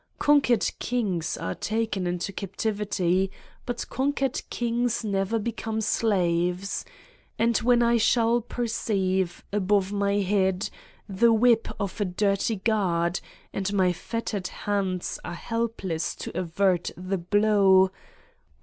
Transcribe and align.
Conquered 0.17 0.67
kings 0.79 1.37
are 1.37 1.53
taken 1.53 2.07
into 2.07 2.33
captivity 2.33 3.29
but 3.67 3.87
conquered 3.91 4.41
kings 4.49 5.03
never 5.05 5.37
become 5.37 5.79
slaves. 5.79 6.83
And 7.37 7.55
when 7.59 7.83
I 7.83 7.97
shall 7.97 8.41
perceive, 8.41 9.43
above 9.53 9.91
my 9.93 10.15
head, 10.15 10.71
the 11.07 11.31
whip 11.31 11.67
of 11.79 12.01
a 12.01 12.05
dirty 12.05 12.55
guard 12.55 13.19
and 13.53 13.71
my 13.73 13.93
fet 13.93 14.25
tered 14.33 14.47
hands 14.47 15.19
are 15.23 15.35
helpless 15.35 16.15
to 16.15 16.35
avert 16.35 16.89
the 16.97 17.19
blow 17.19 17.91